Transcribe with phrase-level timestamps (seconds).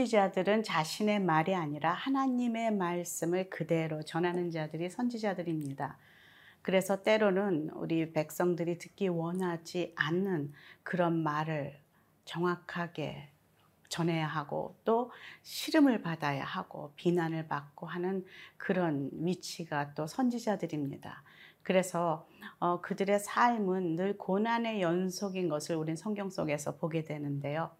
[0.00, 5.98] 선지자들은 자신의 말이 아니라 하나님의 말씀을 그대로 전하는 자들이 선지자들입니다.
[6.62, 11.78] 그래서 때로는 우리 백성들이 듣기 원하지 않는 그런 말을
[12.24, 13.28] 정확하게
[13.88, 15.10] 전해야 하고 또
[15.42, 18.24] 시름을 받아야 하고 비난을 받고 하는
[18.56, 21.22] 그런 위치가 또 선지자들입니다.
[21.62, 22.26] 그래서
[22.58, 27.70] 어, 그들의 삶은 늘 고난의 연속인 것을 우린 성경 속에서 보게 되는데요.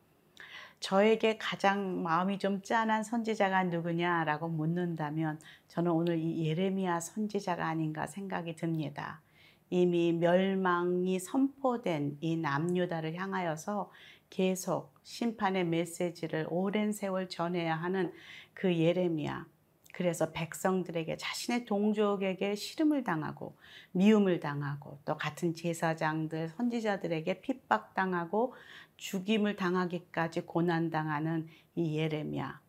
[0.81, 8.57] 저에게 가장 마음이 좀 짠한 선지자가 누구냐라고 묻는다면 저는 오늘 이 예레미야 선지자가 아닌가 생각이
[8.57, 9.21] 듭니다.
[9.69, 13.93] 이미 멸망이 선포된 이 남유다를 향하여서
[14.31, 18.13] 계속 심판의 메시지를 오랜 세월 전해야 하는
[18.55, 19.47] 그 예레미야.
[19.93, 23.57] 그래서 백성들에게 자신의 동족에게 시름을 당하고
[23.93, 28.55] 미움을 당하고 또 같은 제사장들 선지자들에게 핍박당하고
[29.01, 32.61] 죽임을 당하기까지 고난당하는 이 예레미야.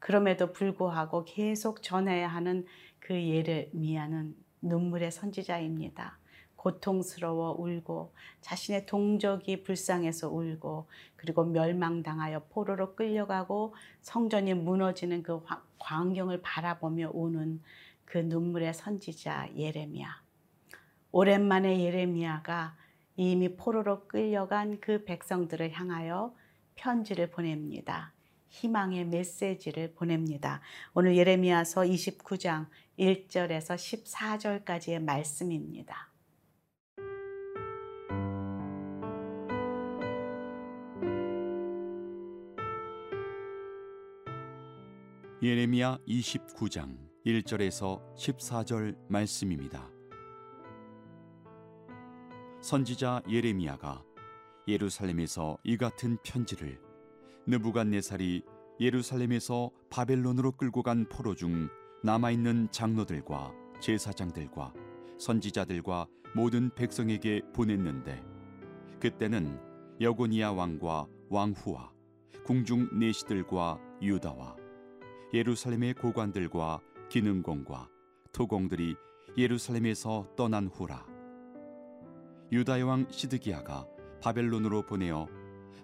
[0.00, 2.66] 그럼에도 불구하고 계속 전해야 하는
[2.98, 6.18] 그 예레미야는 눈물의 선지자입니다.
[6.56, 15.40] 고통스러워 울고 자신의 동족이 불쌍해서 울고 그리고 멸망당하여 포로로 끌려가고 성전이 무너지는 그
[15.78, 17.62] 광경을 바라보며 우는
[18.04, 20.20] 그 눈물의 선지자 예레미야.
[21.12, 22.76] 오랜만에 예레미야가
[23.16, 26.34] 이미 포로로 끌려간 그 백성들을 향하여
[26.74, 28.12] 편지를 보냅니다.
[28.48, 30.60] 희망의 메시지를 보냅니다.
[30.94, 32.66] 오늘 예레미야서 29장
[32.98, 36.10] 1절에서 14절까지의 말씀입니다.
[45.42, 49.99] 예레미야 29장 1절에서 14절 말씀입니다.
[52.60, 54.04] 선지자 예레미야가
[54.68, 56.78] 예루살렘에서 이 같은 편지를
[57.46, 58.42] 느부갓네살이
[58.78, 61.70] 예루살렘에서 바벨론으로 끌고 간 포로 중
[62.02, 64.74] 남아 있는 장로들과 제사장들과
[65.18, 68.22] 선지자들과 모든 백성에게 보냈는데
[69.00, 69.58] 그때는
[70.00, 71.92] 여고니아 왕과 왕후와
[72.44, 74.56] 궁중 내시들과 유다와
[75.32, 77.88] 예루살렘의 고관들과 기능공과
[78.32, 78.96] 토공들이
[79.36, 81.19] 예루살렘에서 떠난 후라
[82.52, 83.86] 유다의 왕 시드기야가
[84.20, 85.28] 바벨론으로 보내어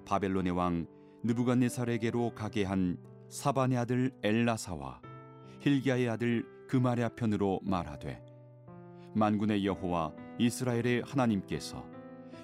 [0.04, 0.87] 바벨론의 왕
[1.22, 2.97] 느부갓네살에게로 가게 한
[3.28, 5.00] 사반의 아들 엘라사와
[5.60, 8.21] 힐기야의 아들 그마랴 편으로 말하되
[9.15, 11.87] 만군의 여호와 이스라엘의 하나님께서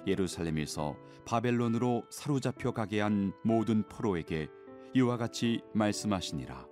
[0.07, 0.95] 예루살렘에서
[1.25, 4.47] 바벨론으로 사로잡혀 가게 한 모든 포로에게
[4.93, 6.65] 이와 같이 말씀하시니라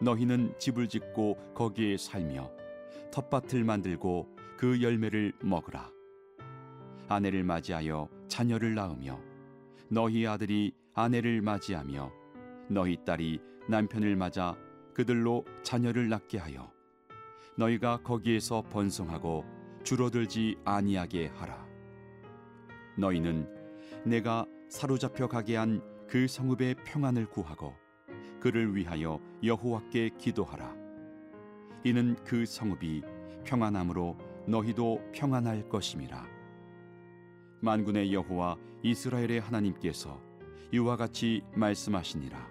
[0.00, 2.50] 너희는 집을 짓고 거기에 살며
[3.12, 5.93] 텃밭을 만들고 그 열매를 먹으라.
[7.08, 9.20] 아내를 맞이하여 자녀를 낳으며
[9.88, 12.10] 너희 아들이 아내를 맞이하며
[12.68, 14.56] 너희 딸이 남편을 맞아
[14.94, 16.72] 그들로 자녀를 낳게 하여
[17.56, 19.44] 너희가 거기에서 번성하고
[19.82, 21.66] 줄어들지 아니하게 하라.
[22.96, 23.48] 너희는
[24.04, 27.74] 내가 사로잡혀 가게 한 그 성읍의 평안을 구하고
[28.40, 30.74] 그를 위하여 여호와께 기도하라.
[31.82, 33.02] 이는 그 성읍이
[33.44, 34.16] 평안함으로
[34.46, 36.24] 너희도 평안할 것임이라.
[37.64, 40.20] 만군의 여호와 이스라엘의 하나님께서
[40.70, 42.46] 이와 같이 말씀하시니라.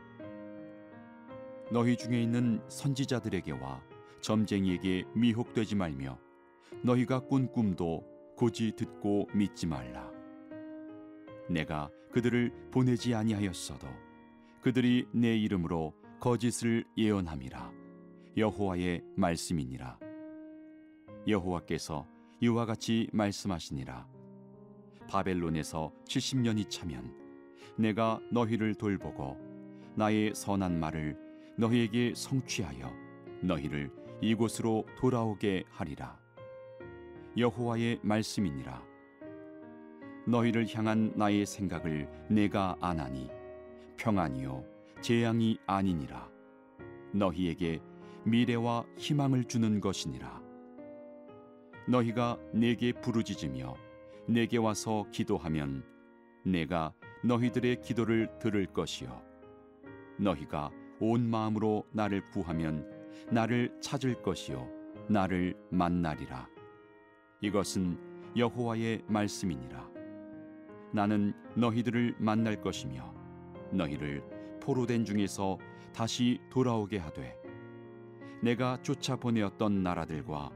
[1.72, 3.84] 너희 중에 있는 선지자들에게와
[4.22, 6.18] 점쟁이에게 미혹되지 말며
[6.84, 8.04] 너희가 꾼 꿈도
[8.36, 10.12] 고지 듣고 믿지 말라.
[11.48, 13.88] 내가 그들을 보내지 아니하였어도
[14.62, 17.72] 그들이 내 이름으로 거짓을 예언함이라
[18.38, 20.00] 여호와의 말씀이니라
[21.28, 22.08] 여호와께서
[22.40, 24.13] 이와 같이 말씀하시니라
[25.08, 27.14] 바벨론에서 70년이 차면
[27.78, 29.38] 내가 너희를 돌보고
[29.96, 31.18] 나의 선한 말을
[31.58, 32.92] 너희에게 성취하여
[33.42, 33.92] 너희를
[34.22, 36.18] 이곳으로 돌아오게 하리라.
[37.38, 38.84] 여호와의 말씀이니라.
[40.26, 43.30] 너희를 향한 나의 생각을 내가 아나니
[43.98, 44.64] 평안이요
[45.02, 46.30] 재앙이 아니니라.
[47.12, 47.82] 너희에게
[48.24, 50.42] 미래와 희망을 주는 것이니라.
[51.88, 53.76] 너희가 내게 부르짖으며
[54.28, 55.84] 내게 와서 기도하면
[56.46, 56.94] 내가
[57.24, 59.22] 너희들의 기도를 들을 것이요.
[60.18, 62.88] 너희가 온 마음으로 나를 구하면
[63.30, 64.70] 나를 찾을 것이요.
[65.10, 66.48] 나를 만나리라.
[67.42, 67.98] 이것은
[68.38, 69.90] 여호와의 말씀이니라.
[70.94, 73.14] 나는 너희들을 만날 것이며
[73.72, 74.24] 너희를
[74.62, 75.58] 포로된 중에서
[75.94, 77.36] 다시 돌아오게 하되
[78.42, 80.52] 내가 쫓아 보내었던 나라들과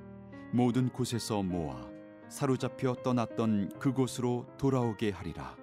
[0.52, 1.97] 모든 곳에서 모아
[2.30, 5.56] 사로잡혀 떠났던 그곳으로 돌아오게 하리라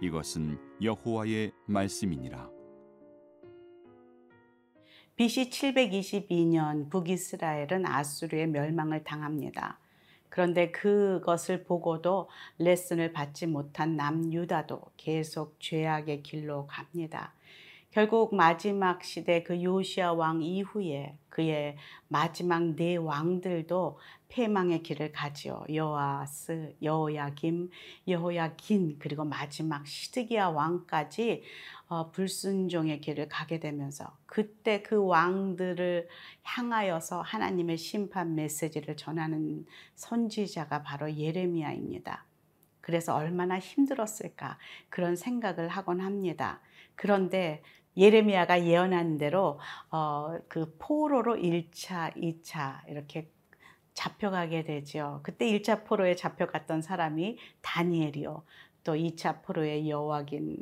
[0.00, 2.58] 이것은 여호와의 말씀이니라
[5.18, 9.80] BC 722년 북이스라엘은 아수르의 멸망을 당합니다.
[10.28, 12.28] 그런데 그것을 보고도
[12.58, 17.34] 레슨을 받지 못한 남유다도 계속 죄악의 길로 갑니다.
[17.90, 21.76] 결국 마지막 시대 그 요시아 왕 이후에 그의
[22.08, 23.98] 마지막 네 왕들도
[24.28, 25.64] 패망의 길을 가지요.
[25.72, 27.70] 여호아스, 여호야김,
[28.06, 31.42] 여호야긴 그리고 마지막 시드기야 왕까지
[31.88, 36.08] 어, 불순종의 길을 가게 되면서 그때 그 왕들을
[36.42, 39.64] 향하여서 하나님의 심판 메시지를 전하는
[39.94, 42.27] 선지자가 바로 예레미야입니다.
[42.88, 44.56] 그래서 얼마나 힘들었을까
[44.88, 46.58] 그런 생각을 하곤 합니다.
[46.94, 47.62] 그런데
[47.98, 53.30] 예레미야가 예언한 대로 어, 그 포로로 1차, 2차 이렇게
[53.92, 55.20] 잡혀가게 되죠.
[55.22, 58.42] 그때 1차 포로에 잡혀갔던 사람이 다니엘이요.
[58.84, 60.56] 또 2차 포로의 여호와긴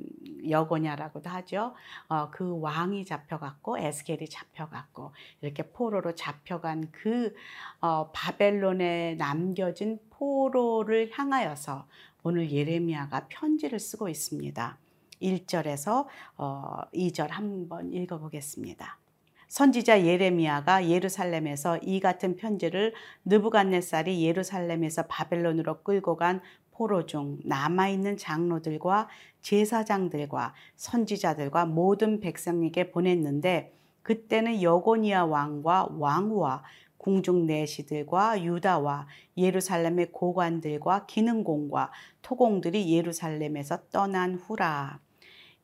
[0.50, 1.74] 여고냐라고도 하죠.
[2.08, 5.12] 어, 그 왕이 잡혀갔고 에스겔이 잡혀갔고
[5.42, 7.32] 이렇게 포로로 잡혀간 그
[7.80, 11.86] 어, 바벨론에 남겨진 포로를 향하여서
[12.28, 14.78] 오늘 예레미야가 편지를 쓰고 있습니다.
[15.22, 16.06] 1절에서
[16.36, 18.98] 어, 2절 한번 읽어보겠습니다.
[19.46, 22.94] 선지자 예레미야가 예루살렘에서 이 같은 편지를
[23.26, 26.40] 느부갓네살이 예루살렘에서 바벨론으로 끌고 간
[26.72, 29.08] 포로 중 남아있는 장로들과
[29.42, 36.64] 제사장들과 선지자들과 모든 백성에게 보냈는데 그때는 여고니아 왕과 왕후와
[37.06, 39.06] 궁중 내시들과 유다와
[39.36, 44.98] 예루살렘의 고관들과 기능공과 토공들이 예루살렘에서 떠난 후라.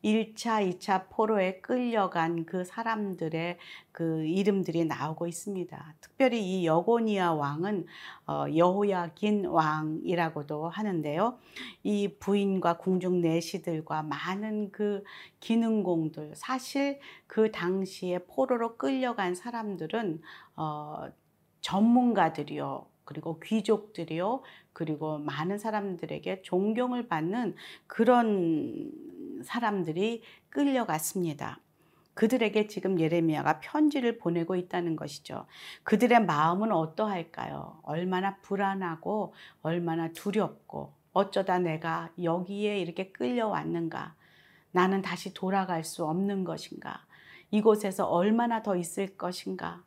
[0.05, 3.59] 1차, 2차 포로에 끌려간 그 사람들의
[3.91, 5.95] 그 이름들이 나오고 있습니다.
[6.01, 7.87] 특별히 이 여고니아 왕은
[8.27, 11.39] 어, 여호야긴 왕이라고도 하는데요.
[11.83, 15.03] 이 부인과 궁중 내시들과 많은 그
[15.41, 20.21] 기능공들, 사실 그 당시에 포로로 끌려간 사람들은
[20.57, 21.09] 어,
[21.63, 22.87] 전문가들이요.
[23.05, 24.43] 그리고 귀족들이요.
[24.73, 27.57] 그리고 많은 사람들에게 존경을 받는
[27.87, 28.93] 그런
[29.43, 31.59] 사람들이 끌려갔습니다.
[32.15, 35.47] 그들에게 지금 예레미야가 편지를 보내고 있다는 것이죠.
[35.83, 37.81] 그들의 마음은 어떠할까요?
[37.83, 44.15] 얼마나 불안하고 얼마나 두렵고 어쩌다 내가 여기에 이렇게 끌려왔는가?
[44.73, 47.05] 나는 다시 돌아갈 수 없는 것인가?
[47.51, 49.83] 이곳에서 얼마나 더 있을 것인가?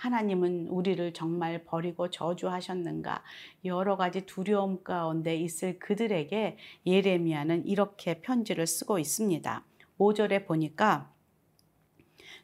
[0.00, 3.22] 하나님은 우리를 정말 버리고 저주하셨는가?
[3.66, 6.56] 여러 가지 두려움 가운데 있을 그들에게
[6.86, 9.62] 예레미야는 이렇게 편지를 쓰고 있습니다.
[9.98, 11.12] 5절에 보니까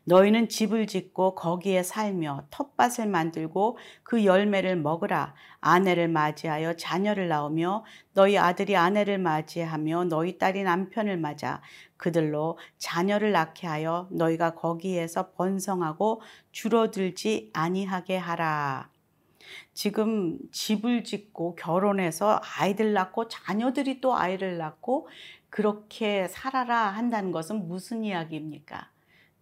[0.08, 5.34] 너희는 집을 짓고 거기에 살며 텃밭을 만들고 그 열매를 먹으라.
[5.60, 11.60] 아내를 맞이하여 자녀를 낳으며 너희 아들이 아내를 맞이하며 너희 딸이 남편을 맞아
[11.96, 16.22] 그들로 자녀를 낳게 하여 너희가 거기에서 번성하고
[16.52, 18.90] 줄어들지 아니하게 하라.
[19.74, 25.08] 지금 집을 짓고 결혼해서 아이들 낳고 자녀들이 또 아이를 낳고
[25.50, 28.90] 그렇게 살아라 한다는 것은 무슨 이야기입니까?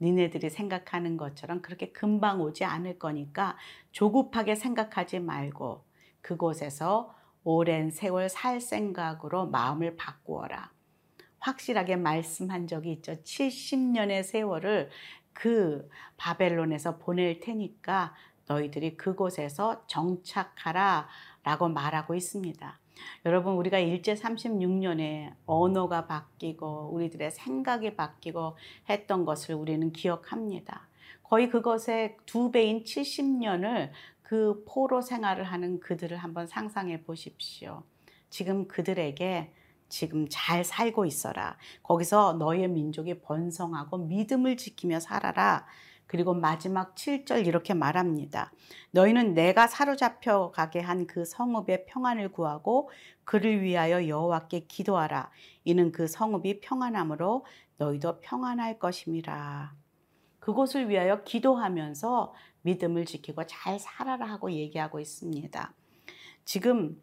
[0.04, 3.56] 니네들이 생각하는 것처럼 그렇게 금방 오지 않을 거니까
[3.90, 5.84] 조급하게 생각하지 말고
[6.20, 10.72] 그곳에서 오랜 세월 살 생각으로 마음을 바꾸어라.
[11.38, 13.14] 확실하게 말씀한 적이 있죠.
[13.22, 14.90] 70년의 세월을
[15.32, 18.14] 그 바벨론에서 보낼 테니까
[18.46, 21.08] 너희들이 그곳에서 정착하라
[21.42, 22.78] 라고 말하고 있습니다.
[23.24, 28.56] 여러분 우리가 일제 36년에 언어가 바뀌고 우리들의 생각이 바뀌고
[28.88, 30.88] 했던 것을 우리는 기억합니다.
[31.22, 33.90] 거의 그것의 두 배인 70년을
[34.22, 37.82] 그 포로 생활을 하는 그들을 한번 상상해 보십시오.
[38.30, 39.52] 지금 그들에게
[39.88, 41.56] 지금 잘 살고 있어라.
[41.82, 45.66] 거기서 너의 민족이 번성하고 믿음을 지키며 살아라.
[46.06, 48.52] 그리고 마지막 7절 이렇게 말합니다.
[48.92, 52.90] 너희는 내가 사로잡혀 가게 한 그 성읍의 평안을 구하고
[53.24, 55.30] 그를 위하여 여호와께 기도하라.
[55.64, 57.44] 이는 그 성읍이 평안함으로
[57.78, 59.74] 너희도 평안할 것임이라.
[60.40, 65.72] 그곳을 위하여 기도하면서 믿음을 지키고 잘 살아라 하고 얘기하고 있습니다.
[66.44, 67.00] 지금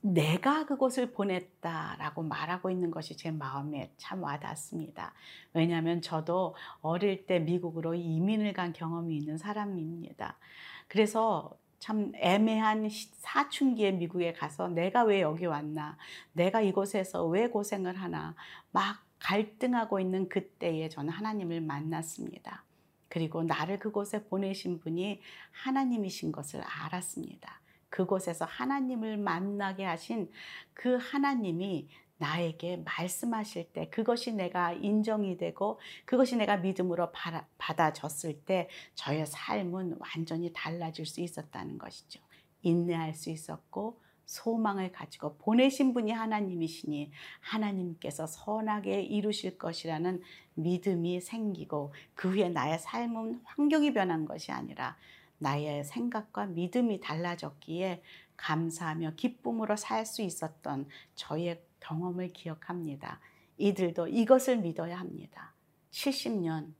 [0.00, 5.12] 내가 그곳을 보냈다라고 말하고 있는 것이 제 마음에 참 와닿습니다.
[5.52, 10.38] 왜냐하면 저도 어릴 때 미국으로 이민을 간 경험이 있는 사람입니다.
[10.86, 15.96] 그래서 참 애매한 사춘기에 미국에 가서 내가 왜 여기 왔나,
[16.32, 18.34] 내가 이곳에서 왜 고생을 하나,
[18.70, 22.64] 막 갈등하고 있는 그때에 저는 하나님을 만났습니다.
[23.08, 27.60] 그리고 나를 그곳에 보내신 분이 하나님이신 것을 알았습니다.
[27.90, 30.30] 그곳에서 하나님을 만나게 하신
[30.74, 37.12] 그 하나님이 나에게 말씀하실 때 그것이 내가 인정이 되고 그것이 내가 믿음으로
[37.58, 42.20] 받아졌을 때 저의 삶은 완전히 달라질 수 있었다는 것이죠.
[42.62, 50.20] 인내할 수 있었고 소망을 가지고 보내신 분이 하나님이시니 하나님께서 선하게 이루실 것이라는
[50.54, 54.98] 믿음이 생기고 그 후에 나의 삶은 환경이 변한 것이 아니라
[55.38, 58.02] 나의 생각과 믿음이 달라졌기에
[58.36, 63.20] 감사하며 기쁨으로 살 수 있었던 저의 경험을 기억합니다.
[63.56, 65.54] 이들도 이것을 믿어야 합니다.
[65.90, 66.72] 70년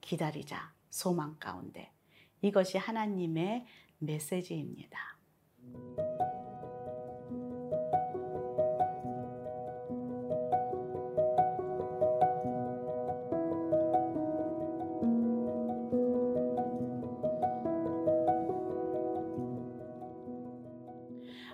[0.00, 1.90] 기다리자 소망 가운데
[2.40, 3.66] 이것이 하나님의
[3.98, 4.98] 메시지입니다.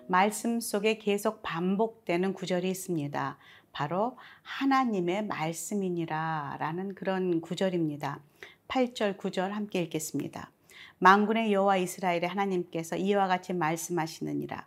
[0.09, 3.38] 말씀 속에 계속 반복되는 구절이 있습니다.
[3.73, 8.21] 바로 하나님의 말씀이니라 라는 그런 구절입니다.
[8.69, 10.50] 8절, 9절 함께 읽겠습니다.
[10.99, 14.67] 망군의 여호와 이스라엘의 하나님께서 이와 같이 말씀하시느니라.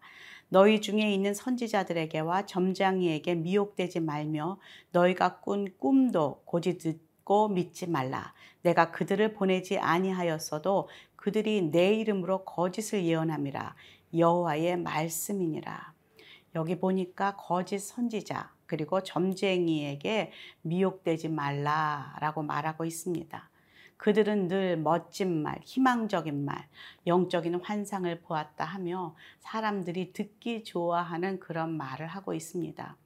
[0.50, 4.60] 너희 중에 있는 선지자들에게와 점장이에게 미혹되지 말며
[4.91, 8.33] 너희가 꾼 꿈도 고지 듣고 믿지 말라.
[8.62, 13.75] 내가 그들을 보내지 아니하였어도 그들이 내 이름으로 거짓을 예언함이라.
[14.15, 15.94] 여호와의 말씀이니라.
[16.56, 23.50] 여기 보니까 거짓 선지자 그리고 점쟁이에게 미혹되지 말라라고 말하고 있습니다.
[23.98, 26.68] 그들은 늘 멋진 말, 희망적인 말,
[27.06, 32.98] 영적인 환상을 보았다 하며 사람들이 듣기 좋아하는 그런 말을 하고 있습니다.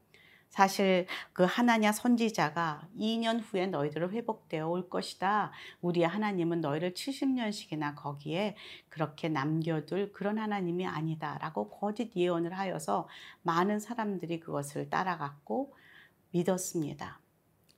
[0.55, 5.51] 사실 그 하나냐 선지자가 2년 후에 너희들을 회복되어 올 것이다.
[5.81, 8.55] 우리 하나님은 너희를 70년씩이나 거기에
[8.87, 13.09] 그렇게 남겨둘 그런 하나님이 아니다 라고 거짓 예언을 하여서
[13.41, 15.75] 많은 사람들이 그것을 따라갔고
[16.31, 17.19] 믿었습니다.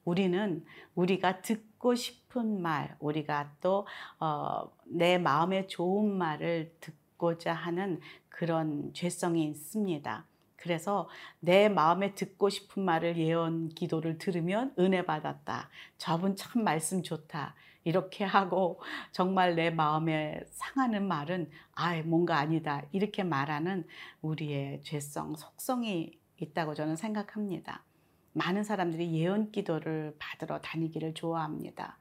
[0.05, 9.45] 우리는 우리가 듣고 싶은 말, 우리가 또내 어, 마음에 좋은 말을 듣고자 하는 그런 죄성이
[9.45, 10.27] 있습니다.
[10.67, 11.07] 그래서
[11.39, 15.69] 내 마음에 듣고 싶은 말을 예언 기도를 들으면 은혜 받았다.
[15.97, 17.55] 저분 참 말씀 좋다.
[17.85, 18.81] 이렇게 하고
[19.13, 22.83] 정말 내 마음에 상하는 말은 아, 뭔가 아니다.
[22.91, 23.87] 이렇게 말하는
[24.21, 27.85] 우리의 죄성, 속성이 있다고 저는 생각합니다.
[28.33, 31.97] 많은 사람들이 예언 기도를 받으러 다니기를 좋아합니다.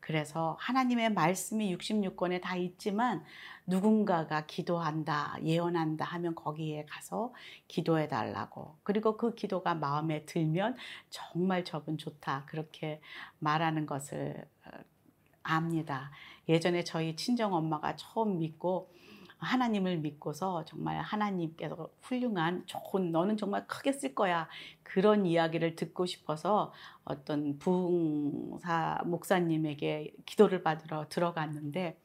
[0.00, 3.24] 그래서 하나님의 말씀이 66권에 다 있지만
[3.66, 7.32] 누군가가 기도한다, 예언한다 하면 거기에 가서
[7.68, 8.76] 기도해 달라고.
[8.82, 10.76] 그리고 그 기도가 마음에 들면
[11.10, 12.44] 정말 저분 좋다.
[12.46, 13.00] 그렇게
[13.38, 14.70] 말하는 것을 어,
[15.42, 16.10] 압니다.
[16.48, 18.90] 예전에 저희 친정 엄마가 처음 믿고
[19.40, 24.48] 하나님을 믿고서 정말 하나님께서 훌륭한 좋은 너는 정말 크게 쓸 거야
[24.82, 26.72] 그런 이야기를 듣고 싶어서
[27.04, 31.98] 어떤 부흥사 목사님에게 기도를 받으러 들어갔는데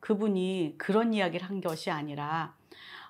[0.00, 2.56] 그분이 그런 이야기를 한 것이 아니라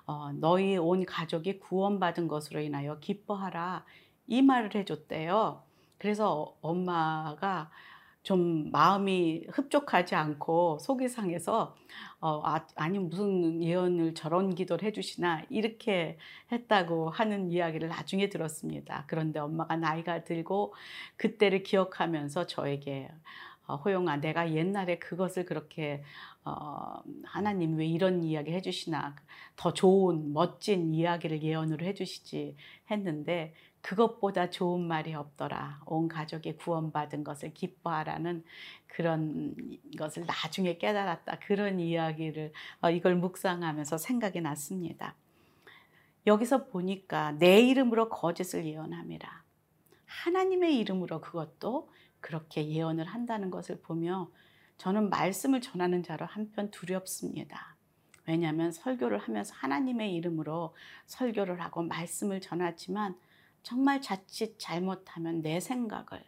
[0.05, 3.85] 어, 너희 온 가족이 구원받은 것으로 인하여 기뻐하라
[4.27, 5.63] 이 말을 해줬대요.
[5.97, 7.71] 그래서 엄마가
[8.23, 11.75] 좀 마음이 흡족하지 않고 속이 상해서
[12.21, 16.17] 어, 아, 니 무슨 예언을 저런 기도를 해주시나 이렇게
[16.51, 19.03] 했다고 하는 이야기를 나중에 들었습니다.
[19.07, 20.73] 그런데 엄마가 나이가 들고
[21.17, 26.03] 그때를 기억하면서 저에게 어, 호영아 내가 옛날에 그것을 그렇게
[26.45, 29.15] 어, 하나님 왜 이런 이야기 해주시나
[29.55, 32.55] 더 좋은 멋진 이야기를 예언으로 해주시지
[32.91, 35.81] 했는데 그것보다 좋은 말이 없더라.
[35.85, 38.43] 온 가족이 구원받은 것을 기뻐하라는
[38.87, 39.55] 그런
[39.97, 41.39] 것을 나중에 깨달았다.
[41.39, 45.15] 그런 이야기를 어, 이걸 묵상하면서 생각이 났습니다.
[46.25, 49.43] 여기서 보니까 내 이름으로 거짓을 예언함이라.
[50.05, 51.89] 하나님의 이름으로 그것도
[52.23, 54.31] 그렇게 예언을 한다는 것을 보며
[54.77, 57.75] 저는 말씀을 전하는 자로 한편 두렵습니다.
[58.25, 60.73] 왜냐하면 설교를 하면서 하나님의 이름으로
[61.05, 63.17] 설교를 하고 말씀을 전하지만
[63.61, 66.23] 정말 자칫 잘못하면 내 생각을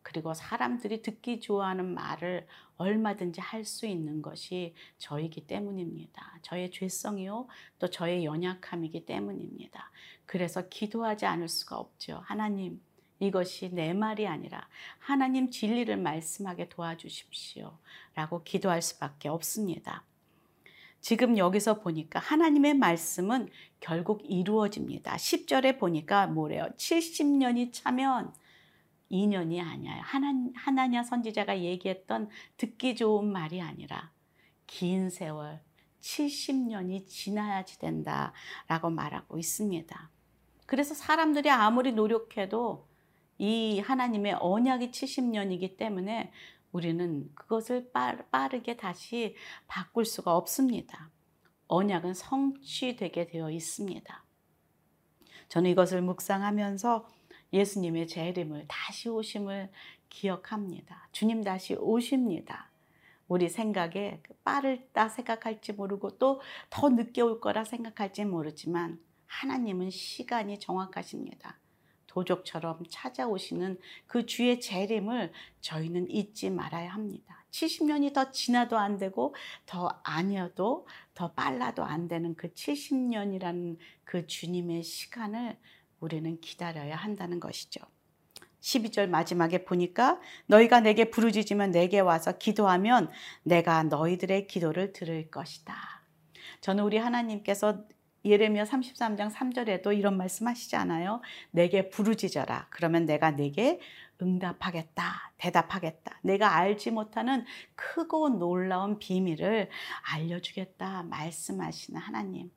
[0.00, 2.46] 그리고 사람들이 듣기 좋아하는 말을
[2.78, 6.38] 얼마든지 할 수 있는 것이 저이기 때문입니다.
[6.40, 9.90] 저의 죄성이요, 또 저의 연약함이기 때문입니다.
[10.24, 12.22] 그래서 기도하지 않을 수가 없죠.
[12.24, 12.80] 하나님,
[13.20, 17.76] 이것이 내 말이 아니라 하나님 진리를 말씀하게 도와주십시오.
[18.14, 20.04] 라고 기도할 수밖에 없습니다.
[21.00, 23.48] 지금 여기서 보니까 하나님의 말씀은
[23.80, 25.16] 결국 이루어집니다.
[25.16, 26.68] 10절에 보니까 뭐래요?
[26.76, 28.32] 70년이 차면
[29.10, 30.00] 2년이 아니에요.
[30.02, 34.10] 하나, 하나냐 선지자가 얘기했던 듣기 좋은 말이 아니라
[34.66, 35.60] 긴 세월
[36.00, 40.10] 70년이 지나야지 된다라고 말하고 있습니다.
[40.66, 42.87] 그래서 사람들이 아무리 노력해도
[43.38, 46.32] 이 하나님의 언약이 70년이기 때문에
[46.72, 47.90] 우리는 그것을
[48.30, 49.34] 빠르게 다시
[49.66, 51.10] 바꿀 수가 없습니다.
[51.68, 54.24] 언약은 성취되게 되어 있습니다.
[55.48, 57.08] 저는 이것을 묵상하면서
[57.52, 59.70] 예수님의 재림을 다시 오심을
[60.10, 61.08] 기억합니다.
[61.12, 62.70] 주님 다시 오십니다.
[63.28, 66.40] 우리 생각에 빠르다 생각할지 모르고 또
[66.70, 71.58] 더 늦게 올 거라 생각할지 모르지만 하나님은 시간이 정확하십니다.
[72.08, 77.44] 도적처럼 찾아오시는 그 주의 재림을 저희는 잊지 말아야 합니다.
[77.52, 79.34] 70년이 더 지나도 안 되고
[79.66, 85.56] 더 아니어도 더 빨라도 안 되는 그 70년이라는 그 주님의 시간을
[86.00, 87.80] 우리는 기다려야 한다는 것이죠.
[88.60, 93.10] 12절 마지막에 보니까 너희가 내게 부르짖으면 내게 와서 기도하면
[93.42, 95.74] 내가 너희들의 기도를 들을 것이다.
[96.60, 97.84] 저는 우리 하나님께서
[98.24, 101.20] 예레미야 33장 3절에도 이런 말씀하시지 않아요?
[101.50, 102.68] 내게 부르짖어라.
[102.70, 103.80] 그러면 내가 내게
[104.20, 105.32] 응답하겠다.
[105.36, 106.18] 대답하겠다.
[106.22, 107.44] 내가 알지 못하는
[107.74, 109.68] 크고 놀라운 비밀을
[110.12, 111.04] 알려주겠다.
[111.04, 112.50] 말씀하시는 하나님.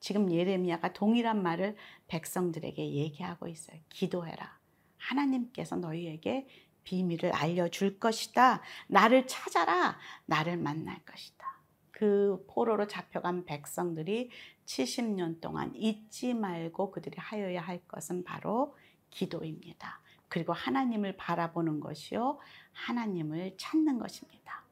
[0.00, 3.80] 지금 예레미야가 동일한 말을 백성들에게 얘기하고 있어요.
[3.88, 4.58] 기도해라.
[4.96, 6.46] 하나님께서 너희에게
[6.84, 8.62] 비밀을 알려줄 것이다.
[8.86, 9.98] 나를 찾아라.
[10.26, 11.46] 나를 만날 것이다.
[11.90, 14.30] 그 포로로 잡혀간 백성들이
[14.68, 18.76] 70년 동안 잊지 말고 그들이 하여야 할 것은 바로
[19.10, 20.00] 기도입니다.
[20.28, 22.38] 그리고 하나님을 바라보는 것이요.
[22.72, 24.64] 하나님을 찾는 것입니다.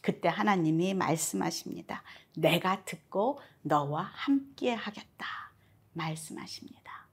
[0.00, 2.02] 그때 하나님이 말씀하십니다.
[2.36, 5.26] 내가 듣고 너와 함께 하겠다.
[5.92, 7.06] 말씀하십니다.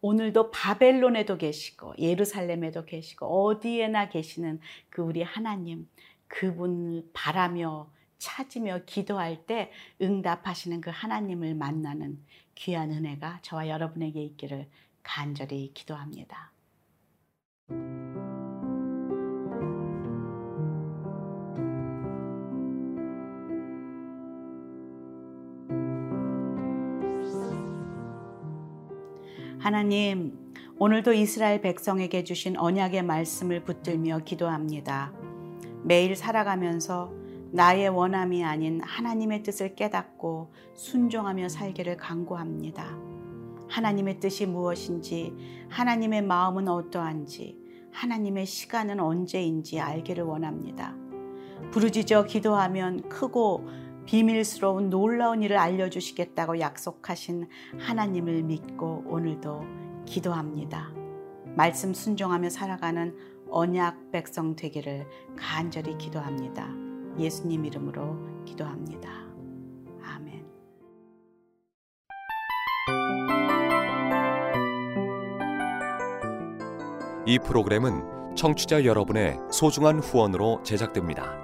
[0.00, 5.88] 오늘도 바벨론에도 계시고 예루살렘에도 계시고 어디에나 계시는 그 우리 하나님
[6.28, 7.90] 그분을 바라며
[8.24, 12.18] 찾으며 기도할 때 응답하시는 그 하나님을 만나는
[12.54, 14.66] 귀한 은혜가 저와 여러분에게 있기를
[15.02, 16.50] 간절히 기도합니다.
[29.58, 30.38] 하나님,
[30.78, 35.12] 오늘도 이스라엘 백성에게 주신 언약의 말씀을 붙들며 기도합니다.
[35.82, 37.23] 매일 살아가면서
[37.54, 42.98] 나의 원함이 아닌 하나님의 뜻을 깨닫고 순종하며 살기를 강구합니다.
[43.68, 45.32] 하나님의 뜻이 무엇인지,
[45.68, 47.56] 하나님의 마음은 어떠한지,
[47.92, 50.96] 하나님의 시간은 언제인지 알기를 원합니다.
[51.70, 53.68] 부르짖어 기도하면 크고
[54.04, 59.62] 비밀스러운 놀라운 일을 알려주시겠다고 약속하신 하나님을 믿고 오늘도
[60.06, 60.92] 기도합니다.
[61.54, 63.16] 말씀 순종하며 살아가는
[63.48, 66.93] 언약 백성 되기를 간절히 기도합니다.
[67.18, 69.10] 예수님 이름으로 기도합니다.
[70.02, 70.46] 아멘.
[77.26, 81.43] 이 프로그램은 청취자 여러분의 소중한 후원으로 제작됩니다.